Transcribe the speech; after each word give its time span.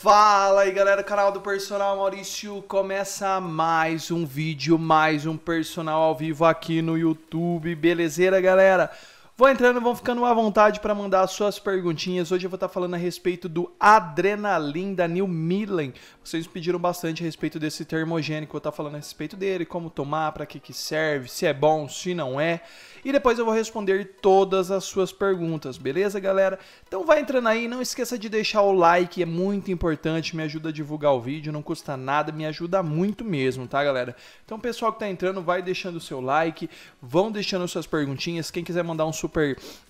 Fala 0.00 0.60
aí 0.60 0.70
galera, 0.70 1.02
canal 1.02 1.32
do 1.32 1.40
Personal 1.40 1.96
Maurício, 1.96 2.62
começa 2.68 3.40
mais 3.40 4.12
um 4.12 4.24
vídeo, 4.24 4.78
mais 4.78 5.26
um 5.26 5.36
personal 5.36 6.00
ao 6.02 6.14
vivo 6.14 6.44
aqui 6.44 6.80
no 6.80 6.96
YouTube, 6.96 7.74
belezeira 7.74 8.40
galera? 8.40 8.92
Vão 9.40 9.48
entrando, 9.48 9.80
vão 9.80 9.94
ficando 9.94 10.24
à 10.24 10.34
vontade 10.34 10.80
para 10.80 10.92
mandar 10.92 11.24
suas 11.28 11.60
perguntinhas. 11.60 12.32
Hoje 12.32 12.44
eu 12.44 12.50
vou 12.50 12.56
estar 12.56 12.68
falando 12.68 12.94
a 12.94 12.96
respeito 12.96 13.48
do 13.48 13.70
Adrenalin 13.78 14.96
da 14.96 15.06
New 15.06 15.28
Milan. 15.28 15.92
Vocês 16.24 16.44
pediram 16.48 16.76
bastante 16.76 17.22
a 17.22 17.24
respeito 17.24 17.56
desse 17.56 17.84
termogênico, 17.84 18.50
eu 18.50 18.54
vou 18.54 18.58
estar 18.58 18.72
falando 18.72 18.94
a 18.94 18.98
respeito 18.98 19.36
dele, 19.36 19.64
como 19.64 19.90
tomar, 19.90 20.32
para 20.32 20.44
que 20.44 20.58
que 20.58 20.72
serve, 20.72 21.28
se 21.28 21.46
é 21.46 21.54
bom, 21.54 21.88
se 21.88 22.14
não 22.14 22.40
é. 22.40 22.62
E 23.04 23.12
depois 23.12 23.38
eu 23.38 23.44
vou 23.44 23.54
responder 23.54 24.16
todas 24.20 24.72
as 24.72 24.82
suas 24.82 25.12
perguntas, 25.12 25.78
beleza, 25.78 26.18
galera? 26.18 26.58
Então 26.88 27.06
vai 27.06 27.20
entrando 27.20 27.46
aí, 27.46 27.68
não 27.68 27.80
esqueça 27.80 28.18
de 28.18 28.28
deixar 28.28 28.62
o 28.62 28.72
like, 28.72 29.22
é 29.22 29.26
muito 29.26 29.70
importante, 29.70 30.34
me 30.34 30.42
ajuda 30.42 30.70
a 30.70 30.72
divulgar 30.72 31.14
o 31.14 31.20
vídeo, 31.20 31.52
não 31.52 31.62
custa 31.62 31.96
nada, 31.96 32.32
me 32.32 32.44
ajuda 32.44 32.82
muito 32.82 33.24
mesmo, 33.24 33.68
tá, 33.68 33.84
galera? 33.84 34.16
Então, 34.44 34.58
pessoal 34.58 34.92
que 34.92 34.98
tá 34.98 35.08
entrando, 35.08 35.40
vai 35.40 35.62
deixando 35.62 35.96
o 35.96 36.00
seu 36.00 36.20
like, 36.20 36.68
vão 37.00 37.30
deixando 37.30 37.68
suas 37.68 37.86
perguntinhas. 37.86 38.50
Quem 38.50 38.64
quiser 38.64 38.82
mandar 38.82 39.06
um 39.06 39.12
super, 39.12 39.27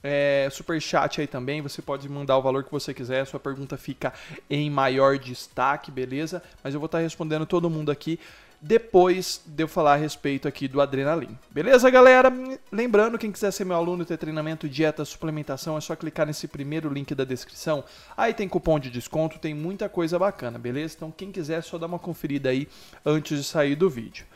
é, 0.02 0.48
super 0.50 0.80
chat 0.80 1.20
aí 1.20 1.26
também, 1.26 1.60
você 1.60 1.80
pode 1.80 2.08
mandar 2.08 2.36
o 2.36 2.42
valor 2.42 2.64
que 2.64 2.72
você 2.72 2.92
quiser, 2.92 3.26
sua 3.26 3.40
pergunta 3.40 3.76
fica 3.76 4.12
em 4.48 4.70
maior 4.70 5.18
destaque, 5.18 5.90
beleza? 5.90 6.42
Mas 6.62 6.74
eu 6.74 6.80
vou 6.80 6.86
estar 6.86 6.98
respondendo 6.98 7.46
todo 7.46 7.70
mundo 7.70 7.90
aqui 7.90 8.18
depois 8.60 9.40
de 9.46 9.62
eu 9.62 9.68
falar 9.68 9.94
a 9.94 9.96
respeito 9.96 10.48
aqui 10.48 10.66
do 10.66 10.80
Adrenalin. 10.80 11.38
Beleza, 11.50 11.88
galera? 11.90 12.32
Lembrando, 12.72 13.18
quem 13.18 13.30
quiser 13.30 13.52
ser 13.52 13.64
meu 13.64 13.76
aluno 13.76 14.04
ter 14.04 14.16
treinamento, 14.16 14.68
dieta, 14.68 15.04
suplementação, 15.04 15.76
é 15.76 15.80
só 15.80 15.94
clicar 15.94 16.26
nesse 16.26 16.48
primeiro 16.48 16.92
link 16.92 17.14
da 17.14 17.24
descrição. 17.24 17.84
Aí 18.16 18.34
tem 18.34 18.48
cupom 18.48 18.78
de 18.78 18.90
desconto, 18.90 19.38
tem 19.38 19.54
muita 19.54 19.88
coisa 19.88 20.18
bacana, 20.18 20.58
beleza? 20.58 20.94
Então, 20.96 21.10
quem 21.10 21.30
quiser, 21.30 21.58
é 21.58 21.62
só 21.62 21.78
dá 21.78 21.86
uma 21.86 21.98
conferida 21.98 22.48
aí 22.50 22.68
antes 23.06 23.38
de 23.38 23.44
sair 23.44 23.76
do 23.76 23.88
vídeo. 23.88 24.26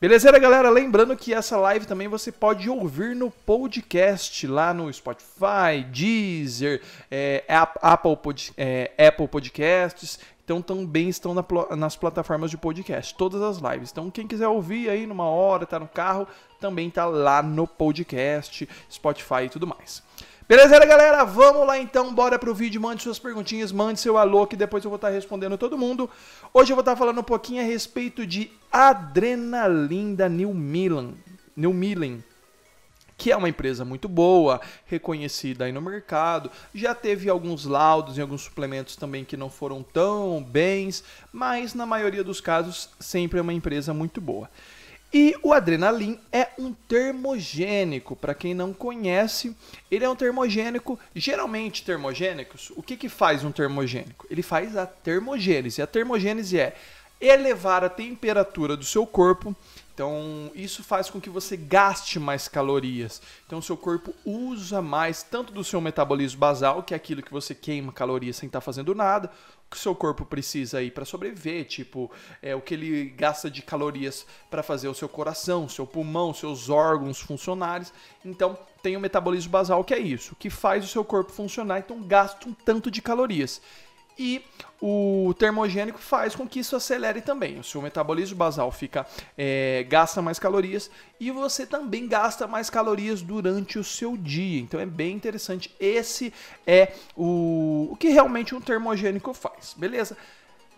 Beleza, 0.00 0.32
galera? 0.38 0.70
Lembrando 0.70 1.14
que 1.14 1.34
essa 1.34 1.58
live 1.58 1.84
também 1.84 2.08
você 2.08 2.32
pode 2.32 2.70
ouvir 2.70 3.14
no 3.14 3.30
podcast 3.30 4.46
lá 4.46 4.72
no 4.72 4.90
Spotify, 4.90 5.84
Deezer, 5.92 6.80
é, 7.10 7.44
Apple, 7.46 8.16
Pod, 8.16 8.50
é, 8.56 8.92
Apple 8.96 9.28
Podcasts. 9.28 10.18
Então 10.42 10.62
também 10.62 11.10
estão 11.10 11.34
na, 11.34 11.44
nas 11.76 11.96
plataformas 11.96 12.50
de 12.50 12.56
podcast, 12.56 13.14
todas 13.14 13.42
as 13.42 13.58
lives. 13.58 13.90
Então 13.90 14.10
quem 14.10 14.26
quiser 14.26 14.48
ouvir 14.48 14.88
aí 14.88 15.06
numa 15.06 15.26
hora, 15.26 15.66
tá 15.66 15.78
no 15.78 15.86
carro, 15.86 16.26
também 16.58 16.88
tá 16.88 17.04
lá 17.04 17.42
no 17.42 17.66
podcast, 17.66 18.66
Spotify 18.90 19.42
e 19.44 19.48
tudo 19.50 19.66
mais. 19.66 20.02
Beleza, 20.50 20.84
galera? 20.84 21.22
Vamos 21.22 21.64
lá 21.64 21.78
então, 21.78 22.12
bora 22.12 22.36
pro 22.36 22.52
vídeo. 22.52 22.80
Mande 22.80 23.04
suas 23.04 23.20
perguntinhas, 23.20 23.70
mande 23.70 24.00
seu 24.00 24.18
alô, 24.18 24.48
que 24.48 24.56
depois 24.56 24.82
eu 24.82 24.90
vou 24.90 24.96
estar 24.96 25.08
respondendo 25.08 25.56
todo 25.56 25.78
mundo. 25.78 26.10
Hoje 26.52 26.72
eu 26.72 26.74
vou 26.74 26.80
estar 26.80 26.96
falando 26.96 27.20
um 27.20 27.22
pouquinho 27.22 27.62
a 27.62 27.64
respeito 27.64 28.26
de 28.26 28.50
Adrenalin 28.72 30.12
da 30.12 30.28
New 30.28 30.52
Milan. 30.52 31.12
New 31.56 31.72
Milan 31.72 32.18
que 33.16 33.30
é 33.30 33.36
uma 33.36 33.50
empresa 33.50 33.84
muito 33.84 34.08
boa, 34.08 34.62
reconhecida 34.86 35.66
aí 35.66 35.72
no 35.72 35.82
mercado, 35.82 36.50
já 36.74 36.94
teve 36.94 37.28
alguns 37.28 37.66
laudos 37.66 38.16
e 38.16 38.20
alguns 38.22 38.40
suplementos 38.40 38.96
também 38.96 39.26
que 39.26 39.36
não 39.36 39.50
foram 39.50 39.82
tão 39.82 40.42
bens, 40.42 41.04
mas 41.30 41.74
na 41.74 41.84
maioria 41.84 42.24
dos 42.24 42.40
casos 42.40 42.88
sempre 42.98 43.38
é 43.38 43.42
uma 43.42 43.52
empresa 43.52 43.92
muito 43.92 44.22
boa. 44.22 44.48
E 45.12 45.34
o 45.42 45.52
adrenalin 45.52 46.20
é 46.30 46.48
um 46.56 46.72
termogênico. 46.72 48.14
Para 48.14 48.34
quem 48.34 48.54
não 48.54 48.72
conhece, 48.72 49.56
ele 49.90 50.04
é 50.04 50.08
um 50.08 50.14
termogênico. 50.14 50.98
Geralmente, 51.14 51.84
termogênicos, 51.84 52.70
o 52.76 52.82
que, 52.82 52.96
que 52.96 53.08
faz 53.08 53.44
um 53.44 53.50
termogênico? 53.50 54.26
Ele 54.30 54.42
faz 54.42 54.76
a 54.76 54.86
termogênese. 54.86 55.82
A 55.82 55.86
termogênese 55.86 56.60
é 56.60 56.76
elevar 57.20 57.84
a 57.84 57.88
temperatura 57.88 58.76
do 58.76 58.84
seu 58.84 59.06
corpo. 59.06 59.54
Então, 59.92 60.50
isso 60.54 60.82
faz 60.82 61.10
com 61.10 61.20
que 61.20 61.28
você 61.28 61.58
gaste 61.58 62.18
mais 62.18 62.48
calorias. 62.48 63.20
Então, 63.46 63.60
seu 63.60 63.76
corpo 63.76 64.14
usa 64.24 64.80
mais 64.80 65.22
tanto 65.22 65.52
do 65.52 65.62
seu 65.62 65.78
metabolismo 65.78 66.40
basal, 66.40 66.82
que 66.82 66.94
é 66.94 66.96
aquilo 66.96 67.22
que 67.22 67.30
você 67.30 67.54
queima 67.54 67.92
calorias 67.92 68.36
sem 68.36 68.46
estar 68.46 68.62
fazendo 68.62 68.94
nada, 68.94 69.30
que 69.70 69.76
o 69.76 69.80
seu 69.80 69.94
corpo 69.94 70.24
precisa 70.24 70.78
aí 70.78 70.90
para 70.90 71.04
sobreviver, 71.04 71.66
tipo, 71.66 72.10
é 72.40 72.56
o 72.56 72.62
que 72.62 72.72
ele 72.72 73.10
gasta 73.10 73.50
de 73.50 73.60
calorias 73.60 74.26
para 74.50 74.62
fazer 74.62 74.88
o 74.88 74.94
seu 74.94 75.08
coração, 75.08 75.68
seu 75.68 75.86
pulmão, 75.86 76.32
seus 76.32 76.70
órgãos 76.70 77.20
funcionarem. 77.20 77.86
Então, 78.24 78.56
tem 78.82 78.96
o 78.96 79.00
metabolismo 79.00 79.52
basal 79.52 79.84
que 79.84 79.92
é 79.92 79.98
isso, 79.98 80.34
que 80.36 80.48
faz 80.48 80.82
o 80.82 80.88
seu 80.88 81.04
corpo 81.04 81.30
funcionar, 81.30 81.78
então 81.78 82.00
gasta 82.00 82.48
um 82.48 82.54
tanto 82.54 82.90
de 82.90 83.02
calorias 83.02 83.60
e 84.20 84.44
o 84.82 85.34
termogênico 85.38 85.98
faz 85.98 86.34
com 86.34 86.46
que 86.46 86.60
isso 86.60 86.76
acelere 86.76 87.22
também. 87.22 87.58
O 87.58 87.64
seu 87.64 87.80
metabolismo 87.80 88.36
basal 88.36 88.70
fica 88.70 89.06
é, 89.36 89.86
gasta 89.88 90.20
mais 90.20 90.38
calorias 90.38 90.90
e 91.18 91.30
você 91.30 91.64
também 91.64 92.06
gasta 92.06 92.46
mais 92.46 92.68
calorias 92.68 93.22
durante 93.22 93.78
o 93.78 93.84
seu 93.84 94.18
dia. 94.18 94.60
Então 94.60 94.78
é 94.78 94.84
bem 94.84 95.16
interessante. 95.16 95.74
Esse 95.80 96.34
é 96.66 96.92
o, 97.16 97.88
o 97.90 97.96
que 97.96 98.10
realmente 98.10 98.54
um 98.54 98.60
termogênico 98.60 99.32
faz, 99.32 99.74
beleza? 99.74 100.18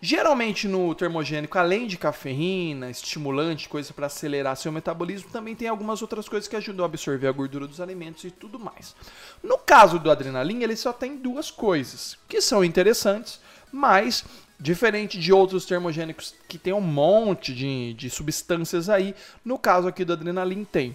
Geralmente 0.05 0.67
no 0.67 0.93
termogênico, 0.93 1.57
além 1.57 1.87
de 1.87 1.97
cafeína, 1.97 2.89
estimulante, 2.89 3.69
coisa 3.69 3.93
para 3.93 4.07
acelerar 4.07 4.57
seu 4.57 4.69
metabolismo, 4.69 5.29
também 5.31 5.55
tem 5.55 5.69
algumas 5.69 6.01
outras 6.01 6.27
coisas 6.27 6.45
que 6.45 6.57
ajudam 6.57 6.83
a 6.83 6.87
absorver 6.87 7.25
a 7.25 7.31
gordura 7.31 7.65
dos 7.65 7.79
alimentos 7.79 8.25
e 8.25 8.29
tudo 8.29 8.59
mais. 8.59 8.93
No 9.41 9.57
caso 9.57 9.97
do 9.97 10.11
adrenalina, 10.11 10.65
ele 10.65 10.75
só 10.75 10.91
tem 10.91 11.15
duas 11.15 11.49
coisas 11.49 12.17
que 12.27 12.41
são 12.41 12.65
interessantes, 12.65 13.39
mas 13.71 14.25
diferente 14.59 15.17
de 15.17 15.31
outros 15.31 15.65
termogênicos 15.65 16.35
que 16.49 16.57
tem 16.57 16.73
um 16.73 16.81
monte 16.81 17.55
de, 17.55 17.93
de 17.93 18.09
substâncias 18.09 18.89
aí, 18.89 19.15
no 19.45 19.57
caso 19.57 19.87
aqui 19.87 20.03
do 20.03 20.11
adrenalina 20.11 20.67
tem 20.69 20.93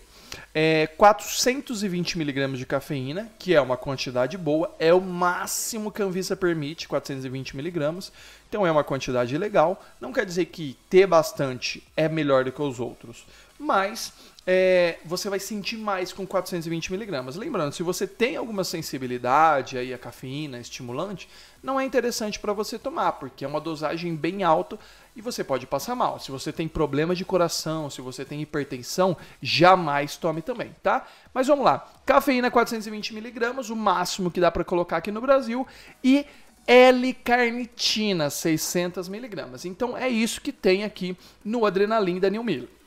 é, 0.55 0.87
420 0.87 2.19
miligramas 2.19 2.59
de 2.59 2.67
cafeína, 2.67 3.31
que 3.39 3.55
é 3.55 3.61
uma 3.61 3.77
quantidade 3.77 4.37
boa, 4.37 4.75
é 4.79 4.93
o 4.93 5.01
máximo 5.01 5.91
que 5.91 6.03
a 6.03 6.05
Anvisa 6.05 6.37
permite, 6.37 6.89
420 6.89 7.57
miligramas, 7.57 8.13
então 8.49 8.67
é 8.67 8.71
uma 8.71 8.85
quantidade 8.85 9.37
legal. 9.37 9.83
Não 10.01 10.13
quer 10.13 10.25
dizer 10.25 10.47
que 10.47 10.77
ter 10.89 11.07
bastante 11.07 11.83
é 11.97 12.09
melhor 12.09 12.45
do 12.45 12.53
que 12.53 12.63
os 12.63 12.81
outros, 12.81 13.27
mas 13.59 14.13
é, 14.51 14.97
você 15.05 15.29
vai 15.29 15.39
sentir 15.39 15.77
mais 15.77 16.11
com 16.11 16.27
420 16.27 16.91
miligramas. 16.91 17.37
Lembrando, 17.37 17.75
se 17.75 17.83
você 17.83 18.07
tem 18.07 18.35
alguma 18.35 18.65
sensibilidade 18.65 19.77
aí 19.77 19.93
a 19.93 19.99
cafeína, 19.99 20.59
estimulante, 20.59 21.29
não 21.63 21.79
é 21.79 21.85
interessante 21.85 22.41
para 22.41 22.55
você 22.55 22.79
tomar, 22.79 23.13
porque 23.13 23.45
é 23.45 23.49
uma 23.49 23.61
dosagem 23.61 24.17
bem 24.17 24.45
alta 24.45 24.79
e 25.15 25.21
você 25.21 25.45
pode 25.45 25.67
passar 25.67 25.95
mal. 25.95 26.19
Se 26.19 26.31
você 26.31 26.51
tem 26.51 26.67
problema 26.67 27.15
de 27.15 27.27
coração, 27.27 27.91
se 27.91 28.01
você 28.01 28.25
tem 28.25 28.41
hipertensão, 28.41 29.15
jamais 29.43 30.17
tome 30.17 30.41
também, 30.41 30.75
tá? 30.83 31.07
Mas 31.35 31.47
vamos 31.47 31.67
lá. 31.67 31.87
Cafeína 32.07 32.51
420 32.51 33.13
miligramas, 33.13 33.69
o 33.69 33.77
máximo 33.77 34.31
que 34.31 34.41
dá 34.41 34.51
para 34.51 34.65
colocar 34.65 34.97
aqui 34.97 35.13
no 35.13 35.21
Brasil 35.21 35.67
e 36.03 36.25
L-carnitina, 36.67 38.31
600 38.31 39.11
miligramas. 39.11 39.67
Então 39.67 39.95
é 39.95 40.09
isso 40.09 40.41
que 40.41 40.53
tem 40.53 40.85
aqui 40.85 41.15
no 41.45 41.67
Adrenalin 41.67 42.19
da 42.19 42.31
New 42.31 42.43
Miller. 42.43 42.78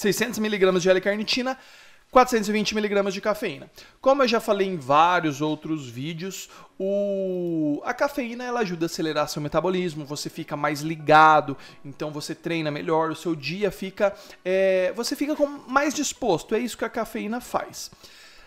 600 0.00 0.38
miligramas 0.38 0.82
de 0.82 0.88
L-carnitina, 0.88 1.58
420 2.10 2.74
miligramas 2.74 3.12
de 3.12 3.20
cafeína. 3.20 3.70
Como 4.00 4.22
eu 4.22 4.28
já 4.28 4.40
falei 4.40 4.66
em 4.66 4.78
vários 4.78 5.42
outros 5.42 5.88
vídeos, 5.88 6.48
o... 6.78 7.82
a 7.84 7.92
cafeína 7.92 8.44
ela 8.44 8.60
ajuda 8.60 8.86
a 8.86 8.88
acelerar 8.88 9.28
seu 9.28 9.42
metabolismo, 9.42 10.06
você 10.06 10.30
fica 10.30 10.56
mais 10.56 10.80
ligado, 10.80 11.54
então 11.84 12.10
você 12.10 12.34
treina 12.34 12.70
melhor, 12.70 13.10
o 13.10 13.16
seu 13.16 13.36
dia 13.36 13.70
fica, 13.70 14.14
é... 14.42 14.90
você 14.96 15.14
fica 15.14 15.36
mais 15.68 15.92
disposto. 15.92 16.54
É 16.54 16.58
isso 16.58 16.78
que 16.78 16.84
a 16.84 16.88
cafeína 16.88 17.38
faz. 17.38 17.90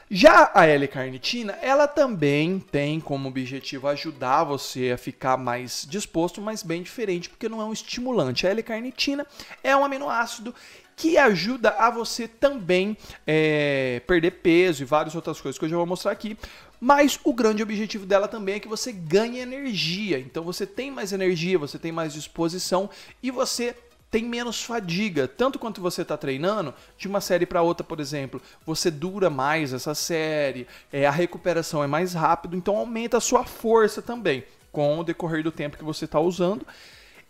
Já 0.10 0.52
a 0.54 0.66
L-carnitina, 0.66 1.54
ela 1.62 1.88
também 1.88 2.60
tem 2.60 3.00
como 3.00 3.30
objetivo 3.30 3.88
ajudar 3.88 4.44
você 4.44 4.92
a 4.92 4.98
ficar 4.98 5.38
mais 5.38 5.88
disposto, 5.90 6.42
mas 6.42 6.62
bem 6.62 6.84
diferente, 6.84 7.30
porque 7.30 7.50
não 7.50 7.62
é 7.62 7.66
um 7.66 7.74
estimulante. 7.74 8.46
A 8.46 8.50
L-carnitina 8.50 9.26
é 9.64 9.76
um 9.76 9.84
aminoácido 9.84 10.54
que 10.96 11.18
ajuda 11.18 11.72
a 11.72 11.90
você 11.90 12.28
também 12.28 12.96
é, 13.26 14.02
perder 14.06 14.32
peso 14.32 14.84
e 14.84 14.86
várias 14.86 15.16
outras 15.16 15.42
coisas 15.42 15.58
que 15.58 15.66
eu 15.66 15.70
já 15.70 15.78
vou 15.78 15.86
mostrar 15.86 16.12
aqui. 16.12 16.38
Mas 16.80 17.20
o 17.24 17.34
grande 17.34 17.64
objetivo 17.64 18.06
dela 18.06 18.28
também 18.28 18.56
é 18.56 18.60
que 18.60 18.68
você 18.68 18.92
ganhe 18.92 19.40
energia. 19.40 20.20
Então 20.20 20.44
você 20.44 20.68
tem 20.68 20.92
mais 20.92 21.14
energia, 21.14 21.58
você 21.58 21.80
tem 21.80 21.92
mais 21.92 22.14
disposição 22.14 22.90
e 23.22 23.32
você 23.32 23.76
tem 24.14 24.24
menos 24.24 24.62
fadiga, 24.62 25.28
tanto 25.28 25.58
quanto 25.58 25.82
você 25.82 26.04
está 26.04 26.16
treinando, 26.16 26.72
de 27.00 27.08
uma 27.08 27.20
série 27.20 27.48
para 27.48 27.64
outra, 27.64 27.84
por 27.84 28.00
exemplo, 28.00 28.40
você 28.64 28.92
dura 28.92 29.28
mais 29.28 29.74
essa 29.74 29.96
série, 29.96 30.68
é, 30.92 31.08
a 31.08 31.10
recuperação 31.10 31.84
é 31.84 31.88
mais 31.88 32.14
rápido, 32.14 32.56
então 32.56 32.78
aumenta 32.78 33.18
a 33.18 33.20
sua 33.20 33.44
força 33.44 34.04
também, 34.04 34.44
com 34.72 35.00
o 35.00 35.04
decorrer 35.04 35.44
do 35.44 35.52
tempo 35.52 35.78
que 35.78 35.84
você 35.84 36.06
está 36.06 36.20
usando. 36.20 36.64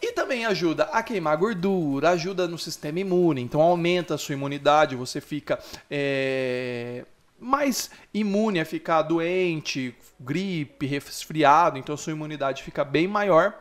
E 0.01 0.12
também 0.12 0.45
ajuda 0.45 0.83
a 0.91 1.01
queimar 1.01 1.38
gordura, 1.38 2.09
ajuda 2.09 2.50
no 2.50 2.59
sistema 2.59 3.00
imune, 3.00 3.41
então 3.41 3.62
aumenta 3.62 4.15
a 4.15 4.18
sua 4.18 4.33
imunidade, 4.33 4.97
você 4.97 5.21
fica 5.21 5.57
é, 5.89 7.06
mais 7.39 7.91
imune 8.13 8.59
a 8.59 8.65
ficar 8.65 9.03
doente, 9.03 9.95
gripe, 10.19 10.86
resfriado, 10.86 11.77
então 11.77 11.95
a 11.95 11.97
sua 11.97 12.12
imunidade 12.12 12.62
fica 12.62 12.83
bem 12.83 13.07
maior. 13.07 13.53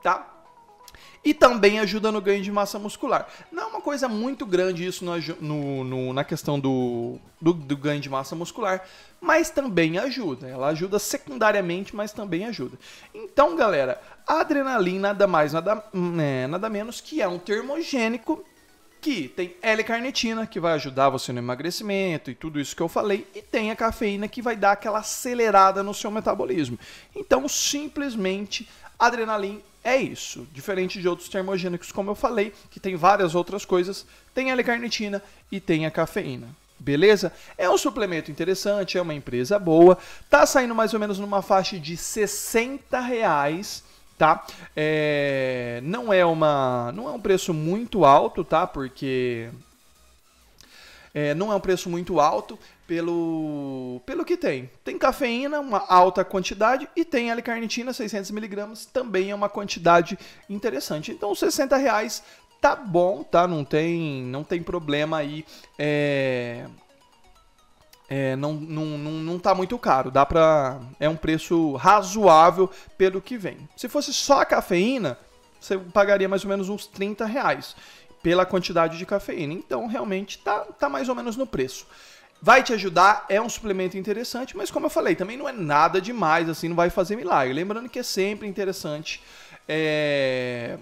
tá? 0.00 0.37
E 1.28 1.34
também 1.34 1.78
ajuda 1.78 2.10
no 2.10 2.22
ganho 2.22 2.42
de 2.42 2.50
massa 2.50 2.78
muscular. 2.78 3.28
Não 3.52 3.64
é 3.64 3.66
uma 3.66 3.82
coisa 3.82 4.08
muito 4.08 4.46
grande 4.46 4.86
isso 4.86 5.04
no, 5.04 5.14
no, 5.42 5.84
no, 5.84 6.12
na 6.14 6.24
questão 6.24 6.58
do, 6.58 7.18
do, 7.38 7.52
do, 7.52 7.76
ganho 7.76 8.00
de 8.00 8.08
massa 8.08 8.34
muscular, 8.34 8.82
mas 9.20 9.50
também 9.50 9.98
ajuda. 9.98 10.48
Ela 10.48 10.68
ajuda 10.68 10.98
secundariamente, 10.98 11.94
mas 11.94 12.12
também 12.12 12.46
ajuda. 12.46 12.78
Então, 13.14 13.54
galera, 13.54 14.00
a 14.26 14.40
adrenalina 14.40 15.08
nada 15.08 15.26
mais, 15.26 15.52
nada, 15.52 15.84
é, 16.18 16.46
nada 16.46 16.70
menos 16.70 16.98
que 16.98 17.20
é 17.20 17.28
um 17.28 17.38
termogênico 17.38 18.42
que 18.98 19.28
tem 19.28 19.54
L-carnitina, 19.60 20.46
que 20.46 20.58
vai 20.58 20.72
ajudar 20.72 21.10
você 21.10 21.30
no 21.30 21.40
emagrecimento 21.40 22.30
e 22.30 22.34
tudo 22.34 22.58
isso 22.58 22.74
que 22.74 22.80
eu 22.80 22.88
falei, 22.88 23.26
e 23.34 23.42
tem 23.42 23.70
a 23.70 23.76
cafeína 23.76 24.28
que 24.28 24.40
vai 24.40 24.56
dar 24.56 24.72
aquela 24.72 25.00
acelerada 25.00 25.82
no 25.82 25.92
seu 25.92 26.10
metabolismo. 26.10 26.78
Então, 27.14 27.46
simplesmente, 27.46 28.66
adrenalina 28.98 29.60
é 29.84 29.96
isso. 29.96 30.46
Diferente 30.52 31.00
de 31.00 31.08
outros 31.08 31.28
termogênicos, 31.28 31.92
como 31.92 32.10
eu 32.10 32.14
falei, 32.14 32.52
que 32.70 32.80
tem 32.80 32.96
várias 32.96 33.34
outras 33.34 33.64
coisas, 33.64 34.06
tem 34.34 34.50
a 34.50 34.52
L-carnitina 34.52 35.22
e 35.50 35.60
tem 35.60 35.86
a 35.86 35.90
cafeína. 35.90 36.48
Beleza? 36.78 37.32
É 37.56 37.68
um 37.68 37.78
suplemento 37.78 38.30
interessante, 38.30 38.98
é 38.98 39.02
uma 39.02 39.14
empresa 39.14 39.58
boa. 39.58 39.98
Tá 40.28 40.46
saindo 40.46 40.74
mais 40.74 40.94
ou 40.94 41.00
menos 41.00 41.18
numa 41.18 41.42
faixa 41.42 41.78
de 41.78 41.96
60 41.96 43.00
reais 43.00 43.82
tá? 44.18 44.44
É, 44.74 45.80
não 45.84 46.12
é 46.12 46.26
uma, 46.26 46.92
não 46.92 47.08
é 47.08 47.12
um 47.12 47.20
preço 47.20 47.54
muito 47.54 48.04
alto, 48.04 48.42
tá? 48.42 48.66
Porque 48.66 49.48
é, 51.14 51.34
não 51.34 51.52
é 51.52 51.54
um 51.54 51.60
preço 51.60 51.88
muito 51.88 52.18
alto 52.20 52.58
pelo, 52.88 54.00
pelo 54.06 54.24
que 54.24 54.36
tem. 54.36 54.70
Tem 54.82 54.98
cafeína, 54.98 55.60
uma 55.60 55.84
alta 55.86 56.24
quantidade, 56.24 56.88
e 56.96 57.04
tem 57.04 57.30
L-carnitina, 57.30 57.92
600mg, 57.92 58.88
também 58.92 59.30
é 59.30 59.34
uma 59.34 59.48
quantidade 59.48 60.18
interessante. 60.48 61.12
Então, 61.12 61.34
60 61.34 61.76
reais 61.76 62.24
tá 62.60 62.74
bom, 62.74 63.22
tá? 63.22 63.46
Não 63.46 63.62
tem, 63.62 64.22
não 64.22 64.42
tem 64.42 64.62
problema 64.62 65.18
aí. 65.18 65.44
É 65.78 66.64
é, 68.10 68.34
não, 68.36 68.54
não, 68.54 68.86
não, 68.86 69.12
não 69.12 69.38
tá 69.38 69.54
muito 69.54 69.78
caro. 69.78 70.10
Dá 70.10 70.24
pra. 70.24 70.80
É 70.98 71.08
um 71.10 71.16
preço 71.16 71.74
razoável 71.74 72.70
pelo 72.96 73.20
que 73.20 73.36
vem. 73.36 73.68
Se 73.76 73.86
fosse 73.86 74.14
só 74.14 74.40
a 74.40 74.46
cafeína, 74.46 75.18
você 75.60 75.76
pagaria 75.76 76.26
mais 76.26 76.42
ou 76.42 76.48
menos 76.48 76.70
uns 76.70 76.86
30 76.86 77.26
reais 77.26 77.76
pela 78.22 78.46
quantidade 78.46 78.96
de 78.96 79.04
cafeína. 79.04 79.52
Então, 79.52 79.86
realmente, 79.86 80.38
tá, 80.38 80.60
tá 80.60 80.88
mais 80.88 81.10
ou 81.10 81.14
menos 81.14 81.36
no 81.36 81.46
preço. 81.46 81.86
Vai 82.40 82.62
te 82.62 82.72
ajudar, 82.72 83.26
é 83.28 83.40
um 83.40 83.48
suplemento 83.48 83.98
interessante, 83.98 84.56
mas 84.56 84.70
como 84.70 84.86
eu 84.86 84.90
falei, 84.90 85.16
também 85.16 85.36
não 85.36 85.48
é 85.48 85.52
nada 85.52 86.00
demais, 86.00 86.48
assim, 86.48 86.68
não 86.68 86.76
vai 86.76 86.88
fazer 86.88 87.16
milagre. 87.16 87.52
Lembrando 87.52 87.88
que 87.88 87.98
é 87.98 88.02
sempre 88.02 88.46
interessante 88.46 89.20
é, 89.68 90.78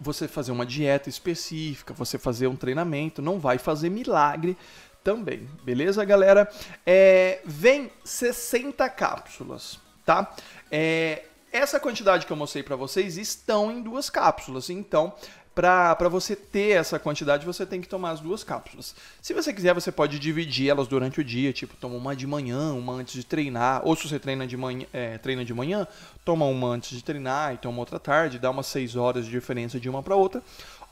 você 0.00 0.28
fazer 0.28 0.52
uma 0.52 0.64
dieta 0.64 1.08
específica, 1.08 1.92
você 1.92 2.18
fazer 2.18 2.46
um 2.46 2.56
treinamento, 2.56 3.20
não 3.20 3.40
vai 3.40 3.58
fazer 3.58 3.90
milagre 3.90 4.56
também. 5.02 5.48
Beleza, 5.64 6.04
galera? 6.04 6.48
É, 6.86 7.40
vem 7.44 7.90
60 8.04 8.88
cápsulas, 8.90 9.80
tá? 10.04 10.34
É, 10.70 11.24
essa 11.50 11.80
quantidade 11.80 12.26
que 12.26 12.32
eu 12.32 12.36
mostrei 12.36 12.62
para 12.62 12.76
vocês 12.76 13.16
estão 13.16 13.72
em 13.72 13.82
duas 13.82 14.10
cápsulas, 14.10 14.68
então 14.68 15.14
para 15.58 16.08
você 16.08 16.36
ter 16.36 16.76
essa 16.76 17.00
quantidade, 17.00 17.44
você 17.44 17.66
tem 17.66 17.80
que 17.80 17.88
tomar 17.88 18.12
as 18.12 18.20
duas 18.20 18.44
cápsulas. 18.44 18.94
Se 19.20 19.34
você 19.34 19.52
quiser, 19.52 19.74
você 19.74 19.90
pode 19.90 20.16
dividir 20.20 20.70
elas 20.70 20.86
durante 20.86 21.20
o 21.20 21.24
dia, 21.24 21.52
tipo, 21.52 21.74
toma 21.74 21.96
uma 21.96 22.14
de 22.14 22.28
manhã, 22.28 22.72
uma 22.74 22.92
antes 22.92 23.14
de 23.14 23.26
treinar, 23.26 23.80
ou 23.84 23.96
se 23.96 24.08
você 24.08 24.20
treina 24.20 24.46
de 24.46 24.56
manhã, 24.56 24.86
é, 24.92 25.18
treina 25.18 25.44
de 25.44 25.52
manhã 25.52 25.84
toma 26.24 26.44
uma 26.44 26.68
antes 26.68 26.90
de 26.96 27.02
treinar 27.02 27.54
e 27.54 27.56
toma 27.56 27.78
outra 27.78 27.98
tarde, 27.98 28.38
dá 28.38 28.50
umas 28.50 28.66
6 28.66 28.96
horas 28.96 29.24
de 29.24 29.30
diferença 29.30 29.80
de 29.80 29.88
uma 29.88 30.02
para 30.02 30.14
outra. 30.14 30.42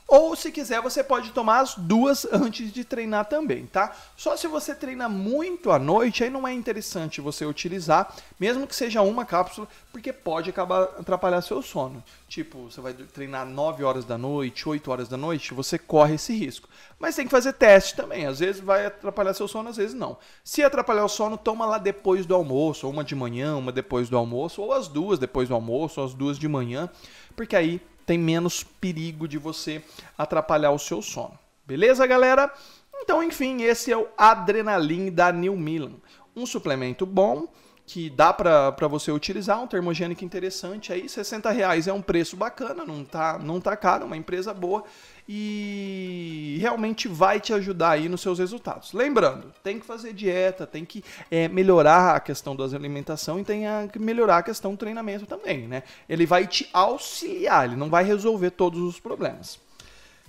Ou 0.07 0.37
se 0.37 0.53
quiser, 0.53 0.81
você 0.81 1.03
pode 1.03 1.31
tomar 1.31 1.59
as 1.59 1.75
duas 1.75 2.25
antes 2.31 2.71
de 2.71 2.85
treinar 2.85 3.25
também, 3.25 3.65
tá? 3.65 3.93
Só 4.15 4.37
se 4.37 4.47
você 4.47 4.73
treina 4.73 5.09
muito 5.09 5.69
à 5.69 5.77
noite, 5.77 6.23
aí 6.23 6.29
não 6.29 6.47
é 6.47 6.53
interessante 6.53 7.19
você 7.19 7.45
utilizar, 7.45 8.15
mesmo 8.39 8.65
que 8.65 8.75
seja 8.75 9.01
uma 9.01 9.25
cápsula, 9.25 9.67
porque 9.91 10.13
pode 10.13 10.49
acabar 10.49 10.83
atrapalhar 10.97 11.41
seu 11.41 11.61
sono. 11.61 12.01
Tipo, 12.29 12.71
você 12.71 12.79
vai 12.79 12.93
treinar 12.93 13.45
9 13.45 13.83
horas 13.83 14.05
da 14.05 14.17
noite, 14.17 14.69
8 14.69 14.89
horas 14.89 15.09
da 15.09 15.17
noite, 15.17 15.53
você 15.53 15.77
corre 15.77 16.15
esse 16.15 16.33
risco. 16.33 16.69
Mas 16.97 17.15
tem 17.15 17.25
que 17.25 17.31
fazer 17.31 17.53
teste 17.53 17.95
também. 17.95 18.25
Às 18.25 18.39
vezes 18.39 18.61
vai 18.61 18.85
atrapalhar 18.85 19.33
seu 19.33 19.47
sono, 19.47 19.69
às 19.69 19.77
vezes 19.77 19.93
não. 19.93 20.17
Se 20.41 20.63
atrapalhar 20.63 21.03
o 21.03 21.09
sono, 21.09 21.37
toma 21.37 21.65
lá 21.65 21.77
depois 21.77 22.25
do 22.25 22.33
almoço, 22.33 22.87
ou 22.87 22.93
uma 22.93 23.03
de 23.03 23.15
manhã, 23.15 23.57
uma 23.57 23.73
depois 23.73 24.07
do 24.07 24.17
almoço, 24.17 24.61
ou 24.61 24.71
as 24.71 24.87
duas 24.87 25.19
depois 25.19 25.49
do 25.49 25.55
almoço, 25.55 25.99
ou 25.99 26.05
as 26.05 26.13
duas 26.13 26.39
de 26.39 26.47
manhã, 26.47 26.89
porque 27.35 27.55
aí 27.55 27.81
tem 28.07 28.17
menos 28.17 28.63
perigo 28.63 29.27
de 29.27 29.37
você 29.37 29.83
atrapalhar 30.17 30.71
o 30.71 30.79
seu 30.79 31.01
sono. 31.01 31.37
Beleza, 31.65 32.07
galera? 32.07 32.51
Então, 32.95 33.21
enfim, 33.21 33.63
esse 33.63 33.91
é 33.91 33.97
o 33.97 34.07
Adrenalin 34.17 35.11
da 35.11 35.29
New 35.29 35.57
Milan. 35.57 35.91
Um 36.33 36.45
suplemento 36.45 37.05
bom 37.05 37.49
que 37.87 38.09
dá 38.09 38.33
para 38.33 38.87
você 38.89 39.13
utilizar, 39.13 39.63
um 39.63 39.65
termogênico 39.65 40.25
interessante 40.25 40.91
aí, 40.91 41.07
60 41.07 41.49
reais 41.51 41.87
é 41.87 41.93
um 41.93 42.01
preço 42.01 42.35
bacana, 42.35 42.83
não 42.85 43.05
tá, 43.05 43.39
não 43.39 43.61
tá 43.61 43.77
caro, 43.77 44.05
uma 44.05 44.17
empresa 44.17 44.53
boa 44.53 44.83
e 45.27 46.57
realmente 46.59 47.07
vai 47.07 47.39
te 47.39 47.53
ajudar 47.53 47.91
aí 47.91 48.09
nos 48.09 48.19
seus 48.19 48.39
resultados. 48.39 48.91
Lembrando, 48.91 49.53
tem 49.63 49.79
que 49.79 49.85
fazer 49.85 50.11
dieta, 50.11 50.67
tem 50.67 50.83
que 50.83 51.01
é, 51.31 51.47
melhorar 51.47 52.17
a 52.17 52.19
questão 52.19 52.53
da 52.53 52.65
alimentação 52.65 53.39
e 53.39 53.45
tem 53.45 53.63
que 53.91 53.99
melhorar 53.99 54.39
a 54.39 54.43
questão 54.43 54.71
do 54.71 54.77
treinamento 54.77 55.25
também, 55.25 55.65
né? 55.65 55.83
Ele 56.09 56.25
vai 56.25 56.45
te 56.45 56.69
auxiliar, 56.73 57.65
ele 57.65 57.77
não 57.77 57.89
vai 57.89 58.03
resolver 58.03 58.51
todos 58.51 58.81
os 58.81 58.99
problemas. 58.99 59.65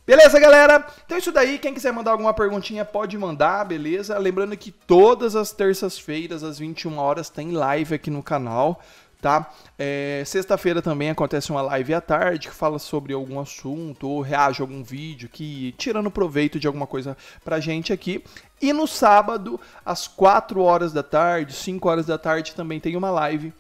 Beleza, 0.09 0.41
galera? 0.41 0.87
Então 1.05 1.19
é 1.19 1.21
isso 1.21 1.31
daí. 1.31 1.59
Quem 1.59 1.75
quiser 1.75 1.93
mandar 1.93 2.13
alguma 2.13 2.33
perguntinha 2.33 2.83
pode 2.83 3.19
mandar, 3.19 3.63
beleza? 3.67 4.17
Lembrando 4.17 4.57
que 4.57 4.71
todas 4.71 5.37
as 5.37 5.53
terças-feiras, 5.53 6.43
às 6.43 6.59
21 6.59 6.97
horas, 6.97 7.29
tem 7.29 7.51
live 7.51 7.95
aqui 7.95 8.11
no 8.11 8.23
canal, 8.23 8.81
tá? 9.21 9.51
É, 9.79 10.23
Sexta-feira 10.25 10.81
também 10.81 11.11
acontece 11.11 11.51
uma 11.51 11.61
live 11.61 11.93
à 11.93 12.01
tarde 12.01 12.49
que 12.49 12.55
fala 12.55 12.79
sobre 12.79 13.13
algum 13.13 13.39
assunto 13.39 14.09
ou 14.09 14.23
reage 14.23 14.63
a 14.63 14.65
algum 14.65 14.83
vídeo 14.83 15.29
que 15.31 15.75
tirando 15.77 16.11
proveito 16.11 16.59
de 16.59 16.67
alguma 16.67 16.87
coisa 16.87 17.15
pra 17.45 17.61
gente 17.61 17.93
aqui. 17.93 18.25
E 18.63 18.73
no 18.73 18.87
sábado, 18.87 19.61
às 19.85 20.09
4 20.09 20.59
horas 20.63 20.91
da 20.91 21.03
tarde, 21.03 21.53
5 21.53 21.87
horas 21.87 22.07
da 22.07 22.17
tarde, 22.17 22.55
também 22.55 22.81
tem 22.81 22.97
uma 22.97 23.11
live 23.11 23.53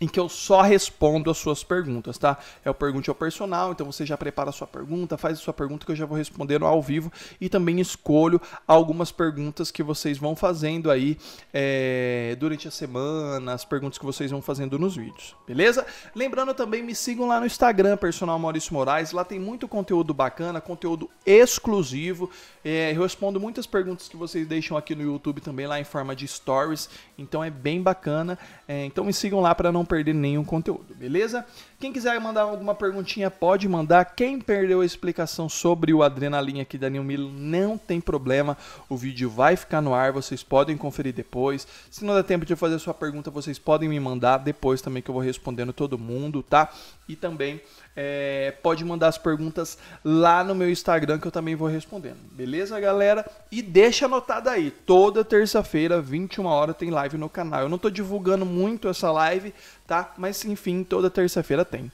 em 0.00 0.08
que 0.08 0.18
eu 0.18 0.28
só 0.28 0.62
respondo 0.62 1.30
as 1.30 1.38
suas 1.38 1.62
perguntas, 1.62 2.18
tá? 2.18 2.36
É 2.64 2.70
o 2.70 2.74
Pergunte 2.74 3.08
ao 3.08 3.14
Personal, 3.14 3.70
então 3.70 3.86
você 3.86 4.04
já 4.04 4.16
prepara 4.16 4.50
a 4.50 4.52
sua 4.52 4.66
pergunta, 4.66 5.16
faz 5.16 5.38
a 5.38 5.40
sua 5.40 5.52
pergunta 5.52 5.86
que 5.86 5.92
eu 5.92 5.96
já 5.96 6.04
vou 6.04 6.18
respondendo 6.18 6.66
ao 6.66 6.82
vivo 6.82 7.12
e 7.40 7.48
também 7.48 7.80
escolho 7.80 8.40
algumas 8.66 9.12
perguntas 9.12 9.70
que 9.70 9.80
vocês 9.80 10.18
vão 10.18 10.34
fazendo 10.34 10.90
aí 10.90 11.16
é, 11.54 12.36
durante 12.40 12.66
a 12.66 12.70
semana, 12.70 13.52
as 13.52 13.64
perguntas 13.64 13.96
que 13.96 14.04
vocês 14.04 14.30
vão 14.30 14.42
fazendo 14.42 14.76
nos 14.76 14.96
vídeos, 14.96 15.36
beleza? 15.46 15.86
Lembrando 16.16 16.52
também, 16.52 16.82
me 16.82 16.96
sigam 16.96 17.28
lá 17.28 17.38
no 17.38 17.46
Instagram, 17.46 17.96
Personal 17.96 18.38
Maurício 18.38 18.74
Moraes, 18.74 19.12
lá 19.12 19.24
tem 19.24 19.38
muito 19.38 19.68
conteúdo 19.68 20.12
bacana, 20.12 20.60
conteúdo 20.60 21.08
exclusivo, 21.24 22.28
é, 22.64 22.92
eu 22.92 23.02
respondo 23.02 23.38
muitas 23.38 23.66
perguntas 23.66 24.08
que 24.08 24.16
vocês 24.16 24.48
deixam 24.48 24.76
aqui 24.76 24.96
no 24.96 25.02
YouTube 25.02 25.40
também, 25.40 25.66
lá 25.66 25.78
em 25.78 25.84
forma 25.84 26.16
de 26.16 26.26
stories, 26.26 26.90
então 27.16 27.44
é 27.44 27.50
bem 27.50 27.80
bacana, 27.80 28.36
é, 28.66 28.84
então 28.84 29.04
me 29.04 29.12
sigam 29.12 29.40
lá 29.40 29.54
para 29.54 29.70
não 29.70 29.84
perder 29.92 30.14
nenhum 30.14 30.42
conteúdo, 30.42 30.94
beleza? 30.94 31.44
Quem 31.78 31.92
quiser 31.92 32.18
mandar 32.18 32.42
alguma 32.42 32.74
perguntinha 32.74 33.30
pode 33.30 33.68
mandar. 33.68 34.06
Quem 34.06 34.40
perdeu 34.40 34.80
a 34.80 34.86
explicação 34.86 35.50
sobre 35.50 35.92
o 35.92 36.02
adrenalina 36.02 36.62
aqui 36.62 36.78
da 36.78 36.88
New 36.88 37.04
Milo, 37.04 37.30
não 37.30 37.76
tem 37.76 38.00
problema. 38.00 38.56
O 38.88 38.96
vídeo 38.96 39.28
vai 39.28 39.54
ficar 39.54 39.82
no 39.82 39.92
ar, 39.92 40.10
vocês 40.10 40.42
podem 40.42 40.78
conferir 40.78 41.12
depois. 41.12 41.68
Se 41.90 42.06
não 42.06 42.14
der 42.14 42.24
tempo 42.24 42.46
de 42.46 42.56
fazer 42.56 42.76
a 42.76 42.78
sua 42.78 42.94
pergunta, 42.94 43.30
vocês 43.30 43.58
podem 43.58 43.86
me 43.86 44.00
mandar 44.00 44.38
depois 44.38 44.80
também 44.80 45.02
que 45.02 45.10
eu 45.10 45.14
vou 45.14 45.22
respondendo 45.22 45.74
todo 45.74 45.98
mundo, 45.98 46.42
tá? 46.42 46.72
E 47.12 47.16
também 47.16 47.60
é, 47.94 48.54
pode 48.62 48.82
mandar 48.84 49.08
as 49.08 49.18
perguntas 49.18 49.76
lá 50.02 50.42
no 50.42 50.54
meu 50.54 50.70
Instagram 50.70 51.18
que 51.18 51.26
eu 51.26 51.30
também 51.30 51.54
vou 51.54 51.68
respondendo. 51.68 52.16
Beleza, 52.32 52.80
galera? 52.80 53.30
E 53.50 53.60
deixa 53.60 54.06
anotado 54.06 54.48
aí, 54.48 54.70
toda 54.70 55.22
terça-feira, 55.22 56.00
21 56.00 56.46
horas, 56.46 56.74
tem 56.74 56.90
live 56.90 57.18
no 57.18 57.28
canal. 57.28 57.60
Eu 57.60 57.68
não 57.68 57.76
tô 57.76 57.90
divulgando 57.90 58.46
muito 58.46 58.88
essa 58.88 59.12
live, 59.12 59.52
tá? 59.86 60.14
Mas 60.16 60.42
enfim, 60.46 60.82
toda 60.82 61.10
terça-feira 61.10 61.66
tem. 61.66 61.92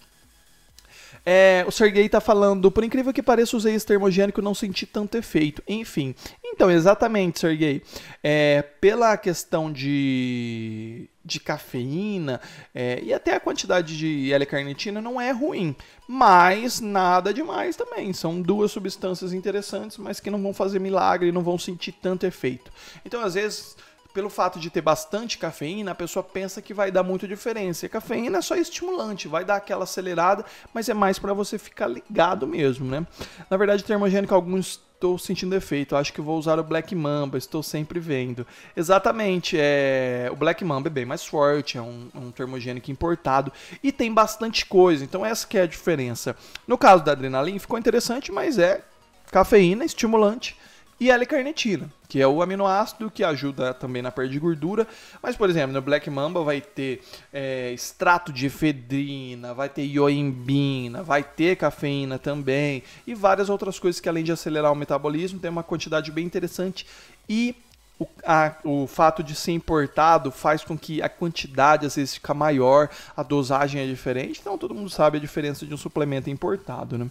É, 1.25 1.65
o 1.67 1.71
Sergei 1.71 2.09
tá 2.09 2.21
falando, 2.21 2.71
por 2.71 2.85
incrível 2.85 3.13
que 3.13 3.23
pareça, 3.23 3.57
usei 3.57 3.75
esse 3.75 3.87
termogênico 3.87 4.41
e 4.41 4.45
não 4.45 4.55
senti 4.55 4.87
tanto 4.87 5.17
efeito. 5.17 5.63
Enfim, 5.69 6.15
então, 6.45 6.71
exatamente, 6.71 7.39
Sergei. 7.39 7.83
É, 8.23 8.63
pela 8.81 9.17
questão 9.17 9.71
de, 9.71 11.09
de 11.25 11.39
cafeína 11.39 12.41
é, 12.75 13.01
e 13.03 13.13
até 13.13 13.35
a 13.35 13.41
quantidade 13.41 13.97
de 13.97 14.33
L-carnitina 14.33 15.01
não 15.01 15.21
é 15.21 15.31
ruim, 15.31 15.77
mas 16.09 16.81
nada 16.81 17.33
demais 17.33 17.77
também. 17.77 18.13
São 18.13 18.41
duas 18.41 18.73
substâncias 18.73 19.33
interessantes, 19.33 19.99
mas 19.99 20.21
que 20.21 20.31
não 20.31 20.43
vão 20.43 20.55
fazer 20.55 20.79
milagre, 20.79 21.31
não 21.31 21.43
vão 21.43 21.59
sentir 21.59 21.93
tanto 21.93 22.27
efeito. 22.27 22.73
Então, 23.05 23.23
às 23.23 23.35
vezes, 23.35 23.77
pelo 24.19 24.29
fato 24.29 24.59
de 24.59 24.69
ter 24.69 24.81
bastante 24.81 25.39
cafeína, 25.39 25.93
a 25.93 25.95
pessoa 25.95 26.25
pensa 26.25 26.61
que 26.61 26.75
vai 26.75 26.91
dar 26.91 27.05
muita 27.05 27.29
diferença. 27.29 27.85
E 27.85 27.87
a 27.87 27.89
cafeína 27.89 28.39
é 28.39 28.43
só 28.43 28.57
estimulante, 28.57 29.29
vai 29.29 29.45
dar 29.45 29.55
aquela 29.55 29.85
acelerada, 29.85 30.45
mas 30.75 30.89
é 30.89 30.95
mais 30.95 31.21
para 31.21 31.33
você 31.33 31.57
ficar 31.57 31.87
ligado 31.87 32.45
mesmo, 32.45 32.85
né? 32.85 33.07
Na 33.49 33.57
verdade, 33.57 33.85
termogênico 33.85 34.35
alguns 34.35 34.81
estou 34.93 35.17
sentindo 35.17 35.55
efeito, 35.55 35.95
acho 35.95 36.13
que 36.13 36.21
vou 36.21 36.37
usar 36.37 36.59
o 36.59 36.65
Black 36.65 36.93
Mamba, 36.97 37.39
estou 37.39 37.63
sempre 37.63 38.01
vendo. 38.01 38.45
Exatamente, 38.77 39.57
é... 39.57 40.29
o 40.33 40.35
Black 40.35 40.65
Mamba 40.65 40.89
é 40.89 40.91
bem 40.91 41.05
mais 41.05 41.25
forte, 41.25 41.79
é 41.79 41.81
um, 41.81 42.09
um 42.13 42.33
termogênico 42.33 42.91
importado 42.91 43.53
e 43.81 43.93
tem 43.93 44.13
bastante 44.13 44.67
coisa, 44.67 45.05
então 45.05 45.25
essa 45.25 45.47
que 45.47 45.57
é 45.57 45.63
a 45.63 45.67
diferença. 45.67 46.35
No 46.67 46.77
caso 46.77 47.05
da 47.05 47.13
adrenalina 47.13 47.61
ficou 47.61 47.79
interessante, 47.79 48.33
mas 48.33 48.59
é 48.59 48.85
cafeína, 49.31 49.85
estimulante, 49.85 50.57
e 51.01 51.11
L-carnitina, 51.11 51.91
que 52.09 52.21
é 52.21 52.27
o 52.27 52.43
aminoácido 52.43 53.11
que 53.11 53.23
ajuda 53.23 53.73
também 53.73 54.03
na 54.03 54.11
perda 54.11 54.33
de 54.33 54.39
gordura. 54.39 54.87
Mas, 55.23 55.37
por 55.37 55.49
exemplo, 55.49 55.73
no 55.73 55.81
Black 55.81 56.11
Mamba 56.11 56.43
vai 56.43 56.61
ter 56.61 57.03
é, 57.33 57.73
extrato 57.73 58.33
de 58.33 58.47
efedrina, 58.47 59.55
vai 59.55 59.69
ter 59.69 59.85
ioimbina, 59.85 61.03
vai 61.03 61.23
ter 61.23 61.57
cafeína 61.57 62.19
também 62.19 62.83
e 63.07 63.15
várias 63.15 63.49
outras 63.49 63.79
coisas 63.79 64.01
que, 64.01 64.09
além 64.09 64.25
de 64.25 64.33
acelerar 64.33 64.73
o 64.73 64.77
metabolismo, 64.77 65.39
tem 65.39 65.51
uma 65.51 65.63
quantidade 65.63 66.11
bem 66.11 66.25
interessante 66.25 66.87
e 67.29 67.55
o, 67.99 68.07
a, 68.25 68.55
o 68.65 68.87
fato 68.87 69.23
de 69.23 69.35
ser 69.35 69.53
importado 69.53 70.31
faz 70.31 70.63
com 70.63 70.79
que 70.79 71.03
a 71.03 71.09
quantidade 71.09 71.85
às 71.87 71.97
vezes 71.97 72.15
fica 72.15 72.33
maior, 72.33 72.89
a 73.17 73.23
dosagem 73.23 73.83
é 73.83 73.87
diferente, 73.87 74.41
então 74.41 74.57
todo 74.57 74.75
mundo 74.75 74.89
sabe 74.89 75.19
a 75.19 75.21
diferença 75.21 75.67
de 75.67 75.75
um 75.75 75.77
suplemento 75.77 76.31
importado. 76.31 76.97
Né? 76.97 77.11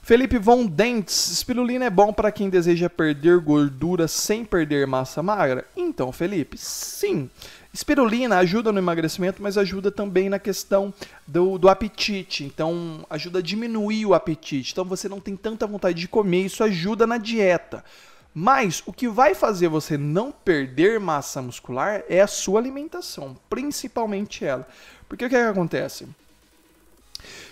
Felipe 0.00 0.38
Von 0.38 0.66
Dentes, 0.66 1.30
espirulina 1.30 1.84
é 1.84 1.90
bom 1.90 2.12
para 2.12 2.32
quem 2.32 2.48
deseja 2.48 2.88
perder 2.88 3.38
gordura 3.40 4.08
sem 4.08 4.44
perder 4.44 4.86
massa 4.86 5.22
magra? 5.22 5.64
Então, 5.76 6.10
Felipe, 6.10 6.56
sim. 6.58 7.30
Espirulina 7.72 8.36
ajuda 8.38 8.70
no 8.70 8.78
emagrecimento, 8.78 9.42
mas 9.42 9.56
ajuda 9.56 9.90
também 9.90 10.28
na 10.28 10.38
questão 10.38 10.92
do, 11.26 11.56
do, 11.56 11.70
apetite. 11.70 12.44
Então, 12.44 13.06
ajuda 13.08 13.38
a 13.38 13.42
diminuir 13.42 14.04
o 14.04 14.12
apetite. 14.12 14.72
Então, 14.72 14.84
você 14.84 15.08
não 15.08 15.20
tem 15.20 15.34
tanta 15.36 15.66
vontade 15.66 15.98
de 15.98 16.08
comer, 16.08 16.46
isso 16.46 16.62
ajuda 16.62 17.06
na 17.06 17.16
dieta. 17.16 17.82
Mas 18.34 18.82
o 18.86 18.92
que 18.92 19.08
vai 19.08 19.34
fazer 19.34 19.68
você 19.68 19.98
não 19.98 20.32
perder 20.32 20.98
massa 20.98 21.42
muscular 21.42 22.02
é 22.08 22.20
a 22.20 22.26
sua 22.26 22.58
alimentação, 22.58 23.36
principalmente 23.50 24.44
ela. 24.44 24.66
Porque 25.08 25.26
o 25.26 25.28
que, 25.28 25.36
é 25.36 25.44
que 25.44 25.48
acontece? 25.48 26.08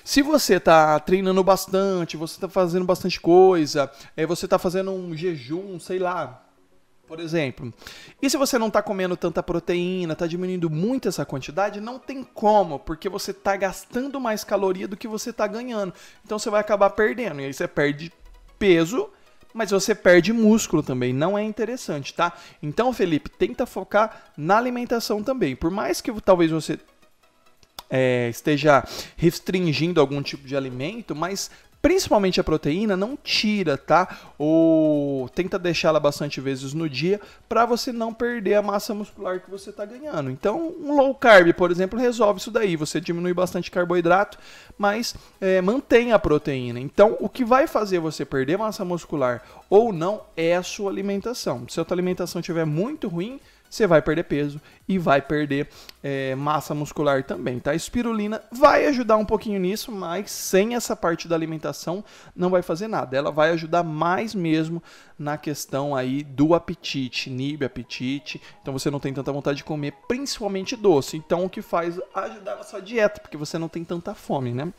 Se 0.02 0.22
você 0.22 0.54
está 0.54 0.98
treinando 0.98 1.44
bastante, 1.44 2.16
você 2.16 2.34
está 2.34 2.48
fazendo 2.48 2.84
bastante 2.84 3.20
coisa, 3.20 3.90
é, 4.16 4.24
você 4.26 4.46
está 4.46 4.58
fazendo 4.58 4.90
um 4.90 5.14
jejum, 5.14 5.78
sei 5.78 5.98
lá, 5.98 6.42
por 7.06 7.20
exemplo. 7.20 7.72
E 8.20 8.30
se 8.30 8.36
você 8.36 8.58
não 8.58 8.68
está 8.68 8.80
comendo 8.82 9.16
tanta 9.16 9.42
proteína, 9.42 10.14
está 10.14 10.26
diminuindo 10.26 10.70
muito 10.70 11.08
essa 11.08 11.24
quantidade, 11.24 11.80
não 11.80 11.98
tem 11.98 12.24
como, 12.24 12.78
porque 12.78 13.08
você 13.08 13.32
está 13.32 13.56
gastando 13.56 14.18
mais 14.18 14.42
caloria 14.42 14.88
do 14.88 14.96
que 14.96 15.06
você 15.06 15.30
está 15.30 15.46
ganhando. 15.46 15.92
Então 16.24 16.38
você 16.38 16.48
vai 16.48 16.60
acabar 16.60 16.90
perdendo. 16.90 17.40
E 17.40 17.44
aí 17.44 17.52
você 17.52 17.68
perde 17.68 18.12
peso, 18.58 19.10
mas 19.52 19.70
você 19.70 19.94
perde 19.94 20.32
músculo 20.32 20.82
também. 20.82 21.12
Não 21.12 21.36
é 21.36 21.42
interessante, 21.42 22.14
tá? 22.14 22.32
Então, 22.62 22.92
Felipe, 22.92 23.28
tenta 23.30 23.66
focar 23.66 24.32
na 24.36 24.56
alimentação 24.56 25.22
também. 25.22 25.56
Por 25.56 25.70
mais 25.70 26.00
que 26.00 26.12
talvez 26.20 26.50
você 26.50 26.78
é, 27.88 28.28
esteja 28.28 28.84
restringindo 29.16 30.00
algum 30.00 30.22
tipo 30.22 30.46
de 30.46 30.56
alimento, 30.56 31.14
mas 31.14 31.50
principalmente 31.82 32.40
a 32.40 32.44
proteína, 32.44 32.96
não 32.96 33.16
tira, 33.16 33.76
tá? 33.76 34.18
Ou 34.38 35.28
tenta 35.30 35.58
deixá-la 35.58 35.98
bastante 35.98 36.40
vezes 36.40 36.74
no 36.74 36.88
dia 36.88 37.20
para 37.48 37.64
você 37.64 37.92
não 37.92 38.12
perder 38.12 38.54
a 38.54 38.62
massa 38.62 38.94
muscular 38.94 39.40
que 39.40 39.50
você 39.50 39.70
está 39.70 39.84
ganhando. 39.84 40.30
Então, 40.30 40.74
um 40.80 40.94
low 40.96 41.14
carb, 41.14 41.52
por 41.54 41.70
exemplo, 41.70 41.98
resolve 41.98 42.40
isso 42.40 42.50
daí. 42.50 42.76
Você 42.76 43.00
diminui 43.00 43.32
bastante 43.32 43.70
carboidrato, 43.70 44.38
mas 44.76 45.14
é, 45.40 45.60
mantém 45.60 46.12
a 46.12 46.18
proteína. 46.18 46.80
Então, 46.80 47.16
o 47.20 47.28
que 47.28 47.44
vai 47.44 47.66
fazer 47.66 47.98
você 47.98 48.24
perder 48.24 48.58
massa 48.58 48.84
muscular 48.84 49.42
ou 49.68 49.92
não 49.92 50.22
é 50.36 50.56
a 50.56 50.62
sua 50.62 50.90
alimentação. 50.90 51.66
Se 51.68 51.80
a 51.80 51.84
sua 51.84 51.94
alimentação 51.94 52.40
estiver 52.40 52.66
muito 52.66 53.08
ruim, 53.08 53.40
você 53.70 53.86
vai 53.86 54.02
perder 54.02 54.24
peso 54.24 54.60
e 54.88 54.98
vai 54.98 55.22
perder 55.22 55.68
é, 56.02 56.34
massa 56.34 56.74
muscular 56.74 57.22
também, 57.22 57.60
tá? 57.60 57.72
Espirulina 57.72 58.42
vai 58.50 58.86
ajudar 58.86 59.16
um 59.16 59.24
pouquinho 59.24 59.60
nisso, 59.60 59.92
mas 59.92 60.32
sem 60.32 60.74
essa 60.74 60.96
parte 60.96 61.28
da 61.28 61.36
alimentação 61.36 62.04
não 62.34 62.50
vai 62.50 62.62
fazer 62.62 62.88
nada. 62.88 63.16
Ela 63.16 63.30
vai 63.30 63.50
ajudar 63.50 63.84
mais 63.84 64.34
mesmo 64.34 64.82
na 65.16 65.38
questão 65.38 65.94
aí 65.94 66.24
do 66.24 66.52
apetite, 66.52 67.30
inibe 67.30 67.64
apetite. 67.64 68.42
Então 68.60 68.76
você 68.76 68.90
não 68.90 68.98
tem 68.98 69.14
tanta 69.14 69.32
vontade 69.32 69.58
de 69.58 69.64
comer, 69.64 69.92
principalmente 70.08 70.74
doce. 70.74 71.16
Então 71.16 71.44
o 71.44 71.50
que 71.50 71.62
faz 71.62 72.00
ajudar 72.12 72.56
na 72.56 72.64
sua 72.64 72.80
dieta, 72.80 73.20
porque 73.20 73.36
você 73.36 73.56
não 73.56 73.68
tem 73.68 73.84
tanta 73.84 74.14
fome, 74.14 74.52
né? 74.52 74.72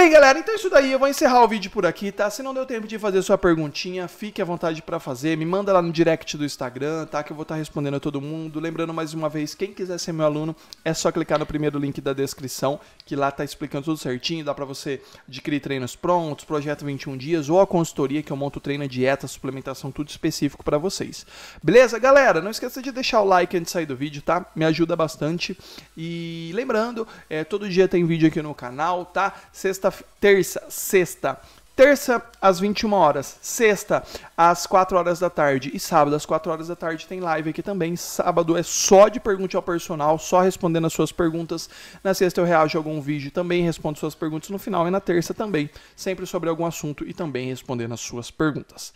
Bem, 0.00 0.08
galera, 0.08 0.38
então 0.38 0.54
é 0.54 0.56
isso 0.56 0.70
daí. 0.70 0.92
Eu 0.92 0.98
vou 0.98 1.08
encerrar 1.08 1.44
o 1.44 1.46
vídeo 1.46 1.70
por 1.70 1.84
aqui, 1.84 2.10
tá? 2.10 2.30
Se 2.30 2.42
não 2.42 2.54
deu 2.54 2.64
tempo 2.64 2.88
de 2.88 2.98
fazer 2.98 3.20
sua 3.20 3.36
perguntinha, 3.36 4.08
fique 4.08 4.40
à 4.40 4.44
vontade 4.46 4.80
para 4.80 4.98
fazer. 4.98 5.36
Me 5.36 5.44
manda 5.44 5.74
lá 5.74 5.82
no 5.82 5.92
direct 5.92 6.38
do 6.38 6.44
Instagram, 6.46 7.04
tá? 7.04 7.22
Que 7.22 7.32
eu 7.32 7.36
vou 7.36 7.42
estar 7.42 7.56
tá 7.56 7.58
respondendo 7.58 7.96
a 7.96 8.00
todo 8.00 8.18
mundo. 8.18 8.58
Lembrando 8.58 8.94
mais 8.94 9.12
uma 9.12 9.28
vez, 9.28 9.54
quem 9.54 9.74
quiser 9.74 9.98
ser 9.98 10.12
meu 10.12 10.24
aluno, 10.24 10.56
é 10.86 10.94
só 10.94 11.12
clicar 11.12 11.38
no 11.38 11.44
primeiro 11.44 11.78
link 11.78 12.00
da 12.00 12.14
descrição, 12.14 12.80
que 13.04 13.14
lá 13.14 13.30
tá 13.30 13.44
explicando 13.44 13.84
tudo 13.84 13.98
certinho. 13.98 14.42
Dá 14.42 14.54
para 14.54 14.64
você 14.64 15.02
adquirir 15.28 15.60
treinos 15.60 15.94
prontos, 15.94 16.46
projeto 16.46 16.82
21 16.82 17.18
dias 17.18 17.50
ou 17.50 17.60
a 17.60 17.66
consultoria 17.66 18.22
que 18.22 18.32
eu 18.32 18.36
monto 18.38 18.58
treino, 18.58 18.88
dieta, 18.88 19.28
suplementação, 19.28 19.92
tudo 19.92 20.08
específico 20.08 20.64
para 20.64 20.78
vocês. 20.78 21.26
Beleza, 21.62 21.98
galera? 21.98 22.40
Não 22.40 22.50
esqueça 22.50 22.80
de 22.80 22.90
deixar 22.90 23.20
o 23.20 23.26
like 23.26 23.54
antes 23.54 23.66
de 23.66 23.72
sair 23.72 23.84
do 23.84 23.96
vídeo, 23.96 24.22
tá? 24.22 24.46
Me 24.56 24.64
ajuda 24.64 24.96
bastante. 24.96 25.58
E 25.94 26.52
lembrando, 26.54 27.06
é, 27.28 27.44
todo 27.44 27.68
dia 27.68 27.86
tem 27.86 28.06
vídeo 28.06 28.28
aqui 28.28 28.40
no 28.40 28.54
canal, 28.54 29.04
tá? 29.04 29.34
Sexta 29.52 29.89
terça, 30.20 30.62
sexta, 30.68 31.38
terça 31.74 32.22
às 32.42 32.60
21 32.60 32.92
horas, 32.92 33.38
sexta 33.40 34.02
às 34.36 34.66
4 34.66 34.98
horas 34.98 35.18
da 35.18 35.30
tarde 35.30 35.70
e 35.72 35.80
sábado 35.80 36.14
às 36.14 36.26
4 36.26 36.52
horas 36.52 36.68
da 36.68 36.76
tarde 36.76 37.06
tem 37.06 37.20
live 37.20 37.50
aqui 37.50 37.62
também. 37.62 37.96
Sábado 37.96 38.56
é 38.56 38.62
só 38.62 39.08
de 39.08 39.18
pergunte 39.18 39.56
ao 39.56 39.62
personal, 39.62 40.18
só 40.18 40.40
respondendo 40.40 40.86
as 40.86 40.92
suas 40.92 41.10
perguntas. 41.10 41.70
Na 42.04 42.12
sexta 42.12 42.40
eu 42.40 42.44
reajo 42.44 42.76
a 42.76 42.80
algum 42.80 43.00
vídeo, 43.00 43.30
também 43.30 43.62
respondo 43.62 43.98
suas 43.98 44.14
perguntas 44.14 44.50
no 44.50 44.58
final 44.58 44.86
e 44.86 44.90
na 44.90 45.00
terça 45.00 45.32
também, 45.32 45.70
sempre 45.96 46.26
sobre 46.26 46.50
algum 46.50 46.66
assunto 46.66 47.02
e 47.06 47.14
também 47.14 47.48
respondendo 47.48 47.94
as 47.94 48.00
suas 48.00 48.30
perguntas. 48.30 48.92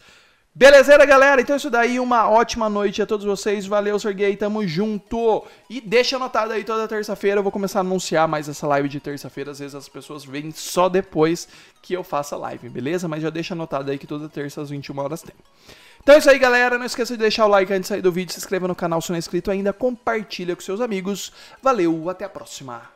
Belezeira, 0.56 1.04
galera? 1.04 1.40
Então 1.40 1.54
é 1.54 1.56
isso 1.56 1.68
daí, 1.68 1.98
uma 1.98 2.30
ótima 2.30 2.68
noite 2.68 3.02
a 3.02 3.06
todos 3.06 3.26
vocês. 3.26 3.66
Valeu, 3.66 3.98
Serguei, 3.98 4.36
tamo 4.36 4.64
junto. 4.64 5.44
E 5.68 5.80
deixa 5.80 6.14
anotado 6.14 6.52
aí 6.52 6.62
toda 6.62 6.86
terça-feira, 6.86 7.40
eu 7.40 7.42
vou 7.42 7.50
começar 7.50 7.80
a 7.80 7.82
anunciar 7.82 8.28
mais 8.28 8.48
essa 8.48 8.64
live 8.68 8.88
de 8.88 9.00
terça-feira. 9.00 9.50
Às 9.50 9.58
vezes 9.58 9.74
as 9.74 9.88
pessoas 9.88 10.24
vêm 10.24 10.52
só 10.52 10.88
depois 10.88 11.48
que 11.82 11.92
eu 11.92 12.04
faça 12.04 12.36
a 12.36 12.38
live, 12.38 12.68
beleza? 12.68 13.08
Mas 13.08 13.20
já 13.20 13.30
deixa 13.30 13.52
anotado 13.52 13.90
aí 13.90 13.98
que 13.98 14.06
toda 14.06 14.28
terça 14.28 14.62
às 14.62 14.70
21 14.70 14.96
horas 14.96 15.22
tem. 15.22 15.34
Então 16.00 16.14
é 16.14 16.18
isso 16.18 16.30
aí, 16.30 16.38
galera. 16.38 16.78
Não 16.78 16.86
esqueça 16.86 17.14
de 17.14 17.18
deixar 17.18 17.46
o 17.46 17.48
like 17.48 17.72
antes 17.72 17.82
de 17.82 17.88
sair 17.88 18.02
do 18.02 18.12
vídeo, 18.12 18.32
se 18.32 18.38
inscreva 18.38 18.68
no 18.68 18.76
canal 18.76 19.02
se 19.02 19.10
não 19.10 19.16
é 19.16 19.18
inscrito 19.18 19.50
ainda, 19.50 19.72
compartilha 19.72 20.54
com 20.54 20.62
seus 20.62 20.80
amigos. 20.80 21.32
Valeu, 21.60 22.08
até 22.08 22.26
a 22.26 22.28
próxima. 22.28 22.93